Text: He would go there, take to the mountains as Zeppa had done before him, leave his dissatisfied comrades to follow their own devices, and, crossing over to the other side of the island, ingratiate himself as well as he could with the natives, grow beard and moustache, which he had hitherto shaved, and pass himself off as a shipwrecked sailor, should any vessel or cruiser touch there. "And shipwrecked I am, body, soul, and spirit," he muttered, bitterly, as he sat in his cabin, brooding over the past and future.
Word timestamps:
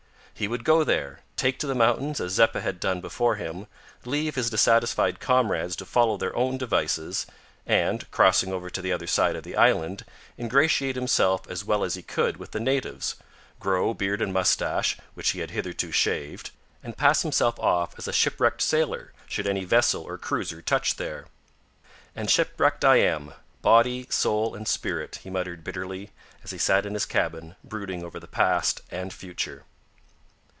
He 0.33 0.47
would 0.47 0.63
go 0.63 0.83
there, 0.83 1.19
take 1.35 1.59
to 1.59 1.67
the 1.67 1.75
mountains 1.75 2.19
as 2.19 2.31
Zeppa 2.33 2.61
had 2.61 2.79
done 2.79 2.99
before 2.99 3.35
him, 3.35 3.67
leave 4.05 4.33
his 4.33 4.49
dissatisfied 4.49 5.19
comrades 5.19 5.75
to 5.75 5.85
follow 5.85 6.17
their 6.17 6.35
own 6.35 6.57
devices, 6.57 7.27
and, 7.67 8.09
crossing 8.09 8.51
over 8.51 8.67
to 8.67 8.81
the 8.81 8.91
other 8.91 9.05
side 9.05 9.35
of 9.35 9.43
the 9.43 9.55
island, 9.55 10.03
ingratiate 10.39 10.95
himself 10.95 11.47
as 11.47 11.63
well 11.63 11.83
as 11.83 11.93
he 11.93 12.01
could 12.01 12.37
with 12.37 12.53
the 12.53 12.59
natives, 12.59 13.17
grow 13.59 13.93
beard 13.93 14.19
and 14.19 14.33
moustache, 14.33 14.97
which 15.13 15.29
he 15.29 15.41
had 15.41 15.51
hitherto 15.51 15.91
shaved, 15.91 16.49
and 16.81 16.97
pass 16.97 17.21
himself 17.21 17.59
off 17.59 17.93
as 17.99 18.07
a 18.07 18.13
shipwrecked 18.13 18.63
sailor, 18.63 19.13
should 19.27 19.45
any 19.45 19.63
vessel 19.63 20.01
or 20.01 20.17
cruiser 20.17 20.59
touch 20.59 20.95
there. 20.95 21.27
"And 22.15 22.31
shipwrecked 22.31 22.83
I 22.83 22.95
am, 22.95 23.35
body, 23.61 24.07
soul, 24.09 24.55
and 24.55 24.67
spirit," 24.67 25.17
he 25.21 25.29
muttered, 25.29 25.63
bitterly, 25.63 26.09
as 26.43 26.49
he 26.49 26.57
sat 26.57 26.87
in 26.87 26.95
his 26.95 27.05
cabin, 27.05 27.57
brooding 27.63 28.03
over 28.03 28.19
the 28.19 28.25
past 28.27 28.81
and 28.89 29.13
future. 29.13 29.65